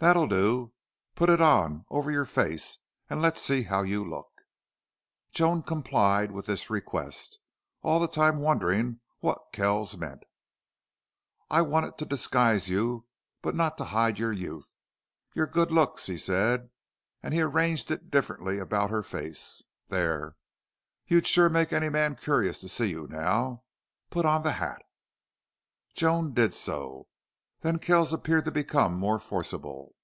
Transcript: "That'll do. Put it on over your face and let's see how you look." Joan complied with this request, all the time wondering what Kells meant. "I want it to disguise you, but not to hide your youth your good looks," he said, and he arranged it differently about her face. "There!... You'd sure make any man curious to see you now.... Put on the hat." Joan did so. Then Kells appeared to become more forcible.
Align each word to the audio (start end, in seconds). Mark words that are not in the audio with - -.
"That'll 0.00 0.28
do. 0.28 0.72
Put 1.16 1.28
it 1.28 1.40
on 1.40 1.84
over 1.90 2.08
your 2.12 2.24
face 2.24 2.78
and 3.10 3.20
let's 3.20 3.42
see 3.42 3.62
how 3.64 3.82
you 3.82 4.04
look." 4.08 4.30
Joan 5.32 5.60
complied 5.60 6.30
with 6.30 6.46
this 6.46 6.70
request, 6.70 7.40
all 7.82 7.98
the 7.98 8.06
time 8.06 8.38
wondering 8.38 9.00
what 9.18 9.50
Kells 9.52 9.96
meant. 9.96 10.22
"I 11.50 11.62
want 11.62 11.86
it 11.86 11.98
to 11.98 12.04
disguise 12.06 12.68
you, 12.68 13.06
but 13.42 13.56
not 13.56 13.76
to 13.78 13.86
hide 13.86 14.20
your 14.20 14.32
youth 14.32 14.76
your 15.34 15.48
good 15.48 15.72
looks," 15.72 16.06
he 16.06 16.16
said, 16.16 16.70
and 17.20 17.34
he 17.34 17.42
arranged 17.42 17.90
it 17.90 18.08
differently 18.08 18.60
about 18.60 18.90
her 18.90 19.02
face. 19.02 19.64
"There!... 19.88 20.36
You'd 21.08 21.26
sure 21.26 21.48
make 21.48 21.72
any 21.72 21.88
man 21.88 22.14
curious 22.14 22.60
to 22.60 22.68
see 22.68 22.86
you 22.86 23.08
now.... 23.08 23.64
Put 24.10 24.24
on 24.24 24.44
the 24.44 24.52
hat." 24.52 24.80
Joan 25.92 26.34
did 26.34 26.54
so. 26.54 27.08
Then 27.60 27.80
Kells 27.80 28.12
appeared 28.12 28.44
to 28.44 28.52
become 28.52 28.94
more 28.94 29.18
forcible. 29.18 29.96